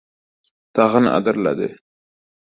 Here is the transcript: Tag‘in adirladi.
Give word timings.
Tag‘in 0.79 1.09
adirladi. 1.11 1.69